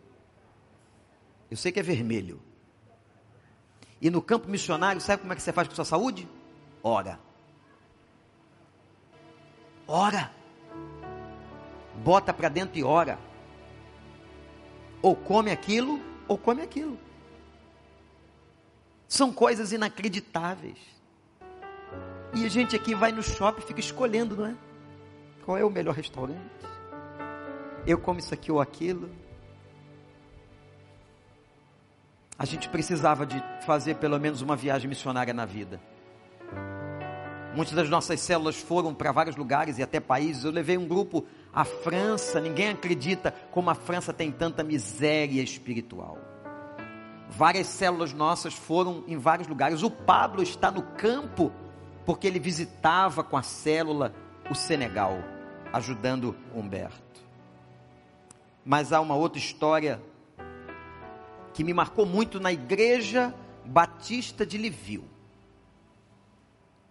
[1.50, 2.42] Eu sei que é vermelho.
[4.02, 6.28] E no campo missionário, sabe como é que você faz com sua saúde?
[6.84, 7.20] Ora.
[9.88, 10.32] Ora.
[12.04, 13.20] Bota para dentro e ora.
[15.02, 16.98] Ou come aquilo, ou come aquilo.
[19.08, 20.78] São coisas inacreditáveis.
[22.34, 24.56] E a gente aqui vai no shopping e fica escolhendo, não é?
[25.44, 26.40] Qual é o melhor restaurante?
[27.86, 29.10] Eu como isso aqui ou aquilo.
[32.38, 35.80] A gente precisava de fazer pelo menos uma viagem missionária na vida.
[37.54, 40.46] Muitas das nossas células foram para vários lugares e até países.
[40.46, 42.40] Eu levei um grupo à França.
[42.40, 46.18] Ninguém acredita como a França tem tanta miséria espiritual.
[47.30, 49.84] Várias células nossas foram em vários lugares.
[49.84, 51.52] O Pablo está no campo
[52.06, 54.14] porque ele visitava com a célula
[54.50, 55.18] o Senegal,
[55.72, 57.22] ajudando Humberto.
[58.66, 60.02] Mas há uma outra história
[61.54, 63.34] que me marcou muito na igreja
[63.66, 65.06] batista de Livil.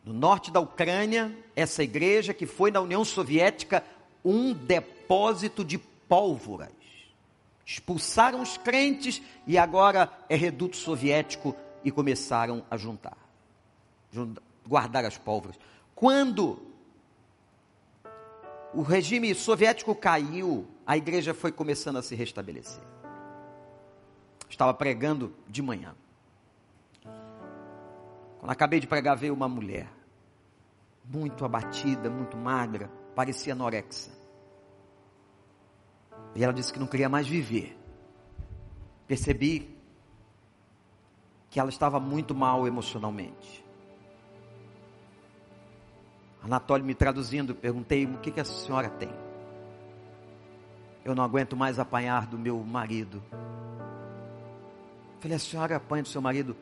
[0.04, 3.84] No norte da Ucrânia, essa igreja que foi na União Soviética
[4.24, 6.70] um depósito de pólvoras.
[7.64, 11.54] Expulsaram os crentes e agora é reduto soviético
[11.84, 13.16] e começaram a juntar
[14.66, 15.58] guardar as pólvoras.
[15.94, 16.62] Quando
[18.72, 22.82] o regime soviético caiu, a igreja foi começando a se restabelecer.
[24.48, 25.94] Estava pregando de manhã.
[28.38, 29.88] Quando acabei de pregar, veio uma mulher,
[31.04, 34.10] muito abatida, muito magra, parecia anorexa.
[36.34, 37.78] E ela disse que não queria mais viver.
[39.06, 39.76] Percebi
[41.50, 43.62] que ela estava muito mal emocionalmente.
[46.42, 49.10] Anatólio me traduzindo, perguntei: o que, que a senhora tem?
[51.04, 53.22] Eu não aguento mais apanhar do meu marido.
[55.18, 56.56] Falei: a senhora apanha do seu marido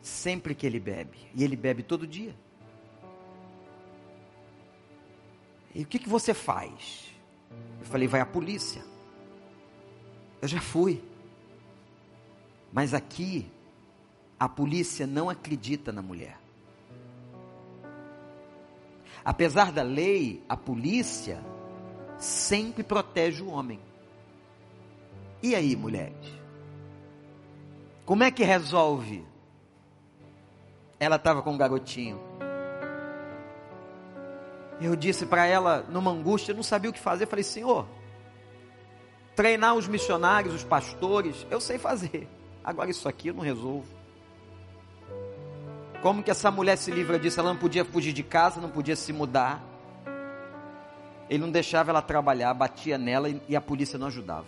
[0.00, 1.18] sempre que ele bebe.
[1.34, 2.34] E ele bebe todo dia.
[5.74, 7.10] E o que, que você faz?
[7.80, 8.82] Eu falei: vai à polícia.
[10.40, 11.02] Eu já fui.
[12.72, 13.50] Mas aqui,
[14.38, 16.38] a polícia não acredita na mulher.
[19.24, 21.42] Apesar da lei, a polícia
[22.18, 23.80] sempre protege o homem.
[25.42, 26.32] E aí, mulheres?
[28.04, 29.24] Como é que resolve?
[31.00, 32.20] Ela estava com um garotinho.
[34.80, 37.26] Eu disse para ela, numa angústia, não sabia o que fazer.
[37.26, 37.86] Falei, Senhor,
[39.34, 42.28] treinar os missionários, os pastores, eu sei fazer.
[42.62, 43.86] Agora isso aqui eu não resolvo.
[46.02, 47.40] Como que essa mulher se livra disso?
[47.40, 49.62] Ela não podia fugir de casa, não podia se mudar.
[51.30, 54.46] Ele não deixava ela trabalhar, batia nela e a polícia não ajudava.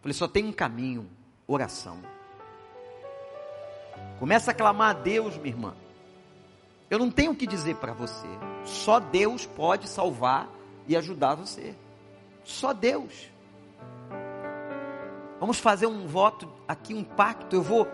[0.00, 1.08] Falei, só tem um caminho,
[1.46, 2.00] oração.
[4.18, 5.74] Começa a clamar a Deus, minha irmã.
[6.92, 8.28] Eu não tenho o que dizer para você.
[8.66, 10.46] Só Deus pode salvar
[10.86, 11.74] e ajudar você.
[12.44, 13.30] Só Deus.
[15.40, 17.56] Vamos fazer um voto aqui, um pacto.
[17.56, 17.88] Eu vou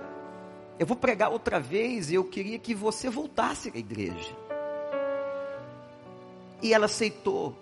[0.80, 4.34] eu vou pregar outra vez e eu queria que você voltasse à igreja.
[6.60, 7.54] E ela aceitou.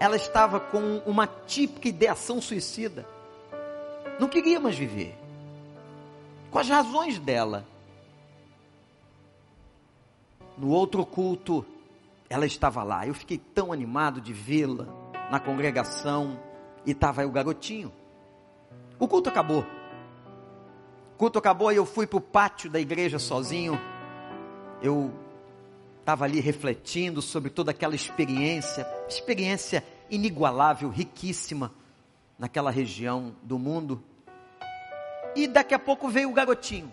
[0.00, 3.06] Ela estava com uma típica ideação suicida.
[4.18, 5.14] Não queria mais viver.
[6.50, 7.64] Com as razões dela.
[10.56, 11.64] No outro culto,
[12.28, 13.06] ela estava lá.
[13.06, 14.86] Eu fiquei tão animado de vê-la
[15.30, 16.38] na congregação.
[16.84, 17.92] E estava aí o garotinho.
[18.98, 19.66] O culto acabou
[21.16, 23.80] culto acabou e eu fui para o pátio da igreja sozinho.
[24.82, 25.12] Eu
[26.00, 31.72] estava ali refletindo sobre toda aquela experiência, experiência inigualável, riquíssima
[32.38, 34.02] naquela região do mundo.
[35.34, 36.92] E daqui a pouco veio o garotinho.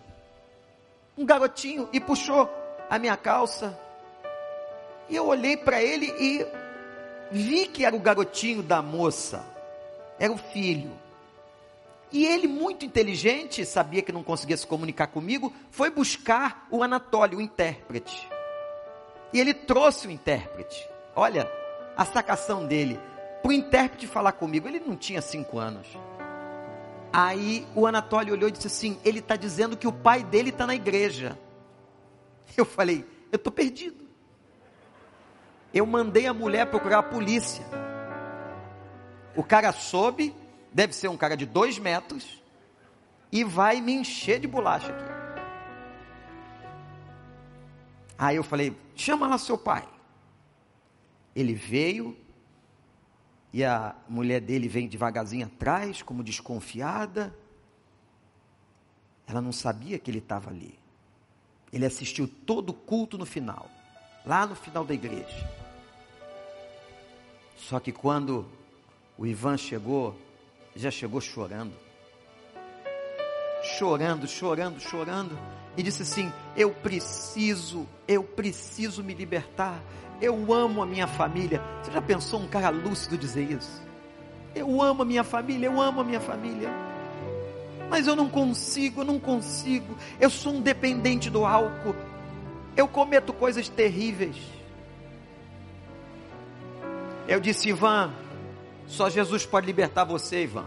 [1.18, 2.50] Um garotinho e puxou
[2.90, 3.78] a minha calça.
[5.10, 6.46] E eu olhei para ele e
[7.32, 9.46] vi que era o garotinho da moça.
[10.20, 10.92] Era o filho.
[12.12, 17.40] E ele, muito inteligente, sabia que não conseguia se comunicar comigo, foi buscar o Anatólio,
[17.40, 18.30] o intérprete.
[19.34, 20.88] E ele trouxe o intérprete.
[21.16, 21.52] Olha,
[21.98, 23.00] a sacação dele.
[23.42, 25.88] Para o intérprete falar comigo, ele não tinha cinco anos.
[27.12, 30.68] Aí o Anatólio olhou e disse assim: ele está dizendo que o pai dele está
[30.68, 31.38] na igreja.
[32.58, 34.08] Eu falei: eu estou perdido.
[35.74, 37.66] Eu mandei a mulher procurar a polícia.
[39.36, 40.36] O cara soube,
[40.72, 42.44] deve ser um cara de dois metros,
[43.32, 45.04] e vai me encher de bolacha aqui.
[48.20, 49.88] Aí eu falei: chama lá seu pai.
[51.36, 52.16] Ele veio,
[53.52, 57.36] e a mulher dele vem devagarzinho atrás, como desconfiada.
[59.26, 60.83] Ela não sabia que ele estava ali.
[61.74, 63.68] Ele assistiu todo o culto no final,
[64.24, 65.50] lá no final da igreja.
[67.58, 68.46] Só que quando
[69.18, 70.16] o Ivan chegou,
[70.76, 71.74] já chegou chorando.
[73.64, 75.38] Chorando, chorando, chorando.
[75.76, 79.82] E disse assim: Eu preciso, eu preciso me libertar.
[80.22, 81.60] Eu amo a minha família.
[81.82, 83.82] Você já pensou um cara lúcido dizer isso?
[84.54, 86.70] Eu amo a minha família, eu amo a minha família.
[87.90, 89.96] Mas eu não consigo, eu não consigo.
[90.20, 91.96] Eu sou um dependente do álcool.
[92.76, 94.38] Eu cometo coisas terríveis.
[97.28, 98.14] Eu disse, Ivan,
[98.88, 100.66] só Jesus pode libertar você, Ivan.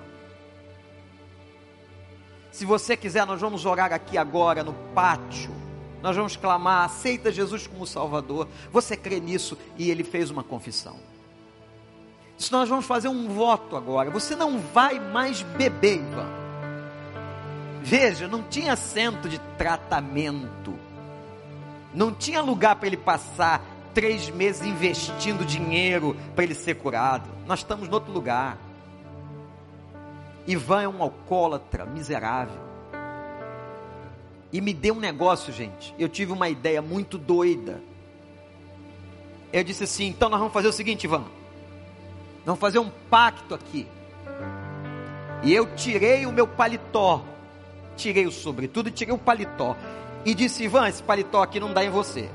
[2.50, 5.66] Se você quiser, nós vamos orar aqui agora no pátio
[6.06, 8.46] nós vamos clamar, aceita Jesus como Salvador.
[8.70, 9.58] Você crê nisso?
[9.76, 10.96] E ele fez uma confissão.
[12.50, 16.28] Nós vamos fazer um voto agora, você não vai mais beber, Ivan.
[17.86, 20.74] Veja, não tinha centro de tratamento,
[21.94, 27.30] não tinha lugar para ele passar três meses investindo dinheiro para ele ser curado.
[27.46, 28.58] Nós estamos em outro lugar.
[30.48, 32.58] Ivan é um alcoólatra miserável.
[34.52, 35.94] E me deu um negócio, gente.
[35.96, 37.80] Eu tive uma ideia muito doida.
[39.52, 41.24] Eu disse assim: então nós vamos fazer o seguinte, Ivan.
[42.44, 43.86] Vamos fazer um pacto aqui.
[45.44, 47.35] E eu tirei o meu paletó.
[47.96, 49.76] Tirei o sobretudo e tirei o paletó.
[50.24, 52.28] E disse: Ivan, esse paletó aqui não dá em você.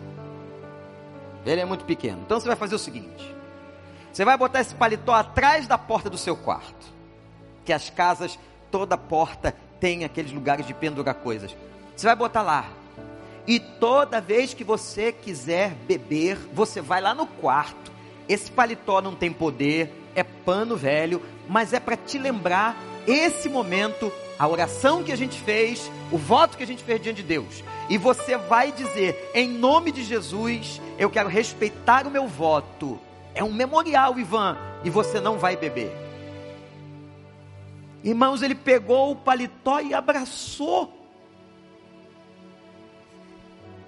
[1.46, 2.22] Ele é muito pequeno.
[2.26, 3.36] Então você vai fazer o seguinte:
[4.12, 6.92] você vai botar esse paletó atrás da porta do seu quarto.
[7.64, 8.38] Que as casas,
[8.70, 11.56] toda porta tem aqueles lugares de pendurar coisas.
[11.96, 12.66] Você vai botar lá.
[13.48, 17.92] E toda vez que você quiser beber, você vai lá no quarto.
[18.30, 24.12] Esse paletó não tem poder, é pano velho, mas é para te lembrar esse momento,
[24.42, 27.64] a oração que a gente fez, o voto que a gente fez diante de Deus.
[27.88, 33.00] E você vai dizer, em nome de Jesus, eu quero respeitar o meu voto.
[33.36, 35.92] É um memorial, Ivan, e você não vai beber.
[38.04, 40.92] Irmãos, ele pegou o paletó e abraçou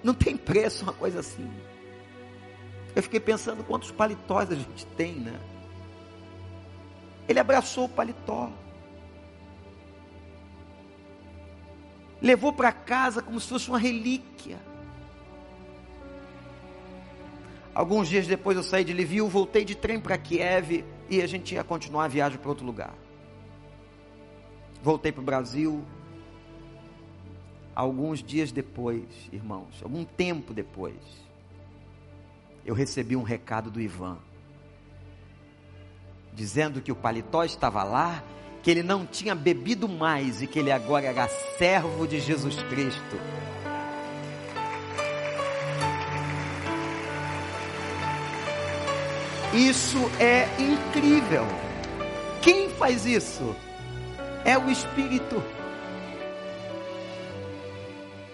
[0.04, 1.50] não tem preço uma coisa assim.
[2.94, 5.40] Eu fiquei pensando quantos paletós a gente tem, né?
[7.26, 8.52] Ele abraçou o paletó.
[12.24, 14.58] Levou para casa como se fosse uma relíquia.
[17.74, 21.54] Alguns dias depois eu saí de Lviv, voltei de trem para Kiev e a gente
[21.54, 22.94] ia continuar a viagem para outro lugar.
[24.82, 25.84] Voltei para o Brasil,
[27.74, 30.96] alguns dias depois, irmãos, algum tempo depois,
[32.64, 34.16] eu recebi um recado do Ivan,
[36.32, 38.24] dizendo que o paletó estava lá,
[38.64, 43.20] que ele não tinha bebido mais e que ele agora era servo de Jesus Cristo.
[49.52, 51.46] Isso é incrível.
[52.42, 53.54] Quem faz isso?
[54.44, 55.40] É o Espírito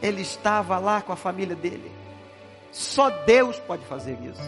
[0.02, 1.92] ele estava lá com a família dele.
[2.72, 4.40] Só Deus pode fazer isso.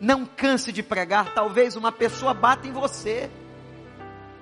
[0.00, 3.30] Não canse de pregar, talvez uma pessoa bata em você.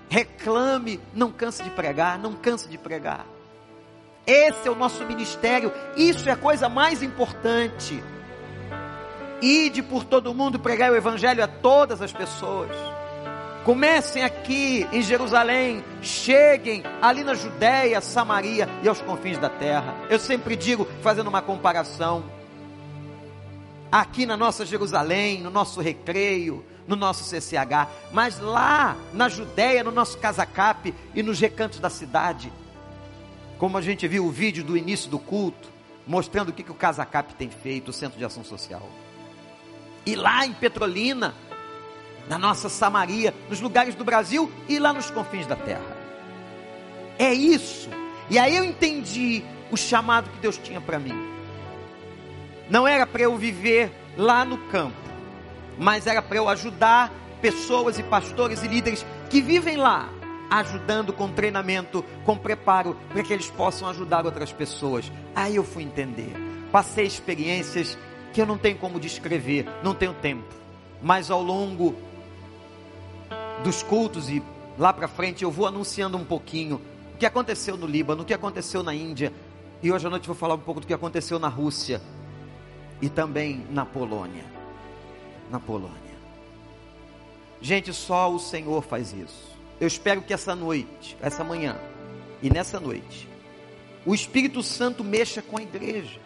[0.08, 3.26] Reclame, não canse de pregar, não canse de pregar.
[4.26, 8.02] Esse é o nosso ministério, isso é a coisa mais importante.
[9.40, 12.70] Ide por todo mundo pregar o evangelho a todas as pessoas.
[13.64, 19.94] Comecem aqui em Jerusalém, cheguem ali na Judéia, Samaria e aos confins da terra.
[20.08, 22.24] Eu sempre digo, fazendo uma comparação,
[23.90, 29.90] aqui na nossa Jerusalém, no nosso recreio, no nosso CCH, mas lá na Judéia, no
[29.90, 32.52] nosso Casacap e nos recantos da cidade,
[33.58, 35.68] como a gente viu o vídeo do início do culto,
[36.06, 38.88] mostrando o que, que o Casacap tem feito, o Centro de Ação Social.
[40.04, 41.34] E lá em Petrolina,
[42.28, 45.96] na nossa Samaria, nos lugares do Brasil e lá nos confins da terra.
[47.18, 47.88] É isso.
[48.28, 51.14] E aí eu entendi o chamado que Deus tinha para mim.
[52.68, 54.96] Não era para eu viver lá no campo,
[55.78, 60.08] mas era para eu ajudar pessoas e pastores e líderes que vivem lá,
[60.50, 65.10] ajudando com treinamento, com preparo, para que eles possam ajudar outras pessoas.
[65.34, 66.32] Aí eu fui entender.
[66.72, 67.96] Passei experiências
[68.32, 70.54] que eu não tenho como descrever, não tenho tempo.
[71.02, 71.94] Mas ao longo
[73.62, 74.42] dos cultos e
[74.78, 76.80] lá para frente eu vou anunciando um pouquinho
[77.14, 79.32] o que aconteceu no Líbano, o que aconteceu na Índia.
[79.82, 82.00] E hoje à noite vou falar um pouco do que aconteceu na Rússia
[83.00, 84.55] e também na Polônia.
[85.50, 86.16] Na Polônia.
[87.60, 89.56] Gente, só o Senhor faz isso.
[89.80, 91.76] Eu espero que essa noite, essa manhã
[92.42, 93.28] e nessa noite,
[94.04, 96.20] o Espírito Santo mexa com a igreja.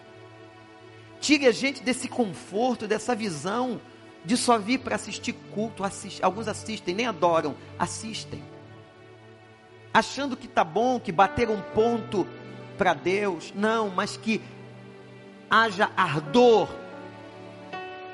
[1.21, 3.81] Tire a gente desse conforto, dessa visão
[4.25, 5.85] de só vir para assistir culto.
[5.85, 6.23] Assist...
[6.23, 8.43] Alguns assistem, nem adoram, assistem.
[9.93, 12.27] Achando que tá bom, que bateram um ponto
[12.79, 13.53] para Deus.
[13.55, 14.41] Não, mas que
[15.51, 16.69] haja ardor.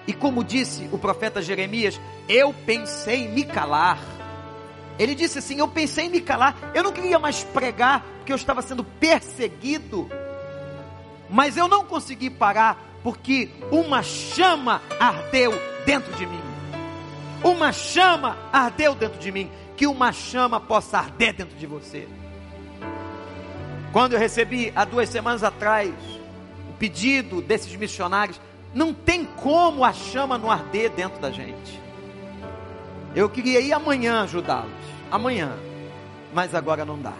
[0.06, 3.98] E como disse o profeta Jeremias, eu pensei em me calar.
[4.98, 8.36] Ele disse assim: Eu pensei em me calar, eu não queria mais pregar, porque eu
[8.36, 10.08] estava sendo perseguido.
[11.28, 15.52] Mas eu não consegui parar, porque uma chama ardeu
[15.84, 16.40] dentro de mim.
[17.42, 19.50] Uma chama ardeu dentro de mim.
[19.76, 22.08] Que uma chama possa arder dentro de você.
[23.92, 25.92] Quando eu recebi há duas semanas atrás
[26.70, 28.40] o pedido desses missionários,
[28.76, 31.80] não tem como a chama não arder dentro da gente.
[33.14, 34.70] Eu queria ir amanhã ajudá-los,
[35.10, 35.56] amanhã,
[36.34, 37.14] mas agora não dá.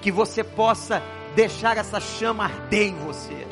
[0.00, 1.02] Que você possa
[1.36, 3.46] deixar essa chama arder em você.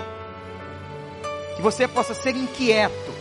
[1.54, 3.12] Que você possa ser inquieto,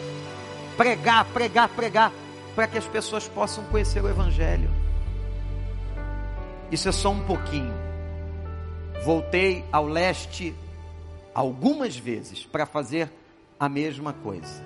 [0.77, 2.13] pregar, pregar, pregar,
[2.55, 4.69] para que as pessoas possam conhecer o Evangelho.
[6.71, 7.73] Isso é só um pouquinho.
[9.03, 10.55] Voltei ao leste
[11.33, 13.11] algumas vezes para fazer
[13.59, 14.63] a mesma coisa.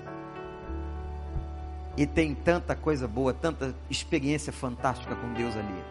[1.97, 5.83] E tem tanta coisa boa, tanta experiência fantástica com Deus ali.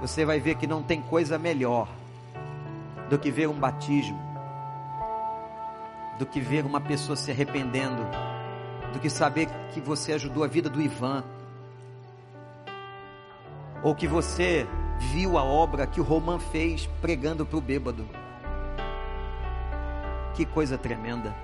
[0.00, 1.88] Você vai ver que não tem coisa melhor
[3.08, 4.18] do que ver um batismo,
[6.18, 8.02] do que ver uma pessoa se arrependendo,
[8.92, 11.22] do que saber que você ajudou a vida do Ivan,
[13.82, 14.66] ou que você
[15.12, 18.06] viu a obra que o Roman fez pregando para o bêbado.
[20.40, 21.36] Que coisa tremenda.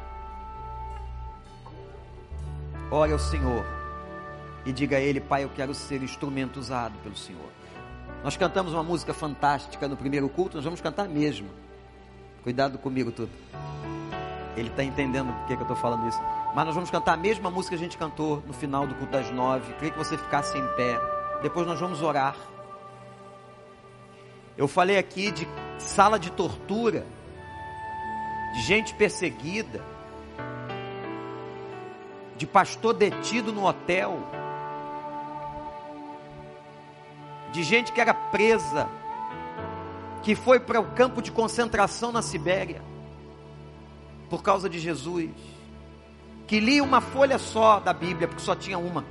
[2.90, 3.62] Ore ao Senhor
[4.64, 7.50] e diga a Ele, Pai, eu quero ser instrumento usado pelo Senhor.
[8.24, 11.50] Nós cantamos uma música fantástica no primeiro culto, nós vamos cantar mesmo.
[12.42, 13.30] Cuidado comigo, tudo.
[14.56, 16.18] Ele está entendendo por que, eu estou falando isso.
[16.54, 19.12] Mas nós vamos cantar a mesma música que a gente cantou no final do culto
[19.12, 19.74] das nove.
[19.74, 20.98] Queria que você ficasse em pé.
[21.42, 22.34] Depois nós vamos orar.
[24.56, 25.46] Eu falei aqui de
[25.78, 27.04] sala de tortura,
[28.56, 29.84] de gente perseguida,
[32.38, 34.18] de pastor detido no hotel,
[37.52, 38.88] de gente que era presa,
[40.22, 42.80] que foi para o campo de concentração na Sibéria,
[44.30, 45.30] por causa de Jesus,
[46.46, 49.04] que lia uma folha só da Bíblia, porque só tinha uma.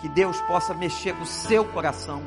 [0.00, 2.22] que Deus possa mexer no seu coração,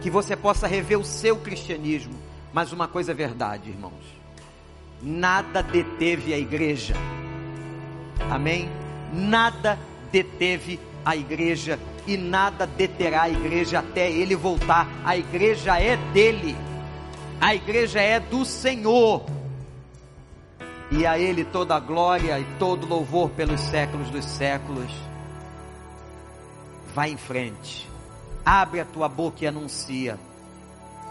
[0.00, 2.14] que você possa rever o seu cristianismo.
[2.52, 3.92] Mas uma coisa é verdade, irmãos:
[5.02, 6.94] nada deteve a igreja,
[8.30, 8.68] amém?
[9.12, 9.78] Nada
[10.10, 14.88] deteve a igreja e nada deterá a igreja até ele voltar.
[15.04, 16.56] A igreja é dele,
[17.40, 19.24] a igreja é do Senhor.
[20.90, 24.90] E a Ele toda a glória e todo louvor pelos séculos dos séculos.
[26.94, 27.87] Vai em frente.
[28.50, 30.18] Abre a tua boca e anuncia.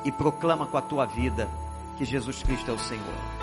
[0.03, 1.47] E proclama com a tua vida
[1.95, 3.36] que Jesus Cristo é o Senhor.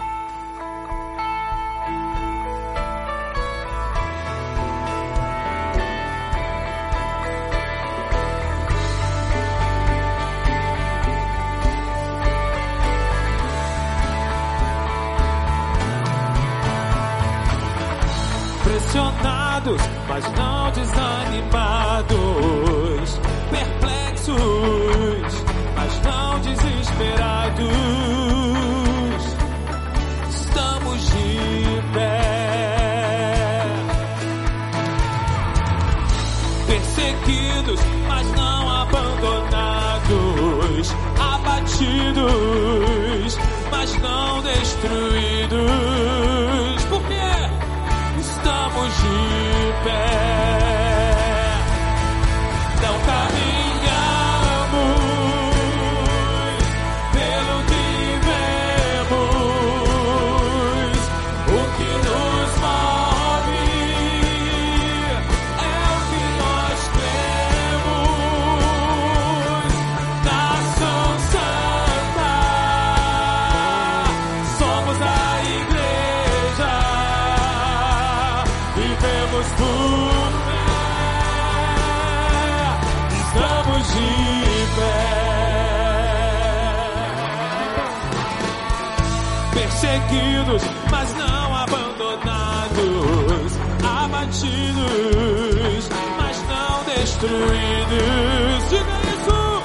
[89.54, 93.56] Perseguidos, mas não abandonados,
[94.02, 95.88] abatidos,
[96.18, 98.68] mas não destruídos.
[98.68, 99.62] Diga isso!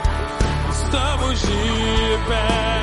[0.72, 2.79] Estamos de pé.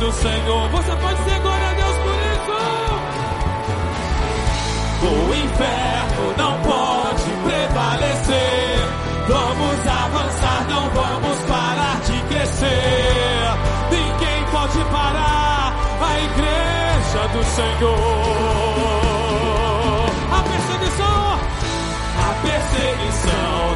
[0.00, 0.68] Do Senhor.
[0.70, 2.56] Você pode dizer glória a Deus por isso.
[5.04, 8.80] O inferno não pode prevalecer.
[9.28, 13.52] Vamos avançar, não vamos parar de crescer.
[13.90, 17.98] Ninguém pode parar a igreja do Senhor.
[20.32, 21.38] A perseguição,
[22.16, 23.69] a perseguição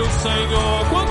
[0.00, 1.09] do Senhor.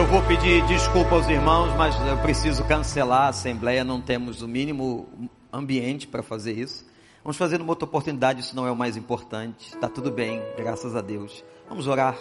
[0.00, 4.48] Eu vou pedir desculpa aos irmãos, mas eu preciso cancelar a assembleia, não temos o
[4.48, 5.06] mínimo
[5.52, 6.86] ambiente para fazer isso.
[7.22, 9.74] Vamos fazer numa outra oportunidade, isso não é o mais importante.
[9.74, 11.44] Está tudo bem, graças a Deus.
[11.68, 12.16] Vamos orar.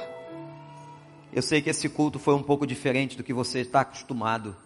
[1.31, 4.57] Eu sei que esse culto foi um pouco diferente do que você está acostumado,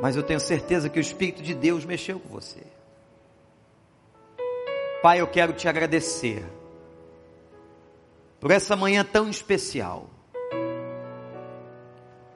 [0.00, 2.62] mas eu tenho certeza que o Espírito de Deus mexeu com você.
[5.02, 6.46] Pai, eu quero te agradecer
[8.38, 10.08] por essa manhã tão especial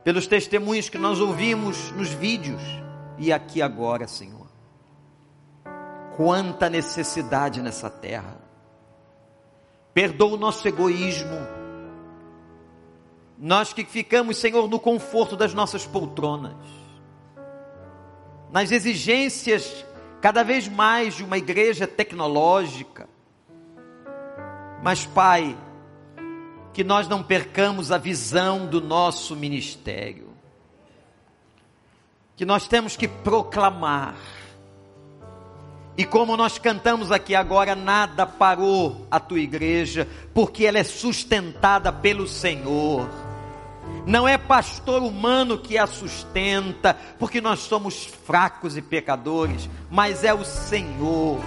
[0.04, 2.62] pelos testemunhos que nós ouvimos nos vídeos
[3.18, 4.46] e aqui agora, Senhor.
[6.16, 8.38] Quanta necessidade nessa terra.
[9.94, 11.38] Perdoa o nosso egoísmo.
[13.38, 16.56] Nós que ficamos, Senhor, no conforto das nossas poltronas,
[18.50, 19.84] nas exigências
[20.20, 23.08] cada vez mais de uma igreja tecnológica.
[24.82, 25.56] Mas, Pai,
[26.72, 30.32] que nós não percamos a visão do nosso ministério.
[32.36, 34.16] Que nós temos que proclamar.
[35.96, 41.92] E como nós cantamos aqui agora, nada parou a tua igreja, porque ela é sustentada
[41.92, 43.06] pelo Senhor.
[44.06, 50.32] Não é pastor humano que a sustenta, porque nós somos fracos e pecadores, mas é
[50.32, 51.38] o Senhor.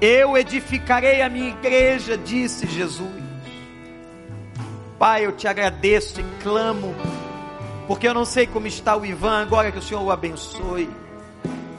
[0.00, 3.27] Eu edificarei a minha igreja, disse Jesus.
[4.98, 6.92] Pai, eu te agradeço e clamo,
[7.86, 10.90] porque eu não sei como está o Ivan, agora que o Senhor o abençoe,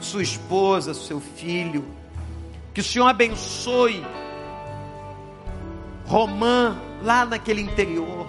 [0.00, 1.84] sua esposa, seu filho,
[2.72, 4.02] que o Senhor abençoe
[6.06, 8.26] Romã, lá naquele interior,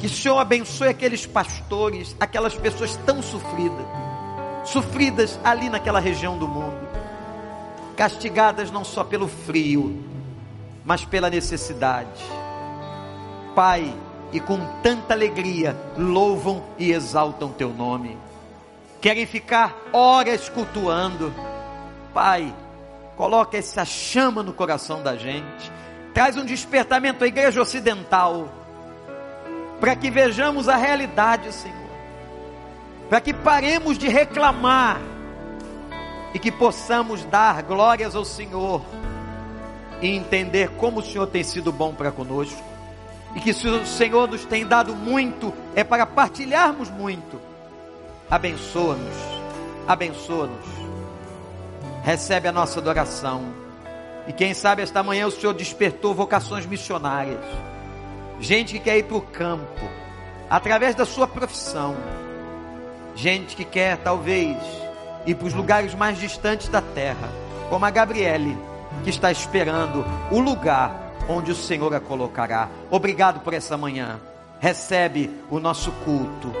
[0.00, 3.86] que o Senhor abençoe aqueles pastores, aquelas pessoas tão sofridas,
[4.64, 6.88] sofridas ali naquela região do mundo,
[7.96, 10.02] castigadas não só pelo frio,
[10.84, 12.39] mas pela necessidade
[13.60, 13.94] Pai,
[14.32, 18.16] e com tanta alegria louvam e exaltam teu nome.
[19.02, 21.30] Querem ficar horas cultuando.
[22.14, 22.54] Pai,
[23.18, 25.70] coloca essa chama no coração da gente.
[26.14, 28.48] Traz um despertamento à igreja ocidental.
[29.78, 31.90] Para que vejamos a realidade, Senhor.
[33.10, 34.98] Para que paremos de reclamar
[36.32, 38.80] e que possamos dar glórias ao Senhor
[40.00, 42.69] e entender como o Senhor tem sido bom para conosco.
[43.34, 47.40] E que o Senhor nos tem dado muito, é para partilharmos muito.
[48.30, 49.16] Abençoa-nos,
[49.86, 50.66] abençoa-nos.
[52.02, 53.44] Recebe a nossa adoração.
[54.26, 57.44] E quem sabe esta manhã o Senhor despertou vocações missionárias.
[58.40, 59.88] Gente que quer ir para o campo,
[60.48, 61.96] através da sua profissão.
[63.14, 64.56] Gente que quer, talvez,
[65.26, 67.28] ir para os lugares mais distantes da terra,
[67.68, 68.56] como a Gabriele,
[69.04, 72.68] que está esperando o lugar onde o Senhor a colocará.
[72.90, 74.20] Obrigado por essa manhã.
[74.58, 76.52] Recebe o nosso culto,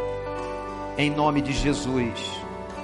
[0.96, 2.20] em nome de Jesus.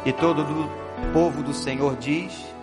[0.05, 2.56] E todo o povo do Senhor diz.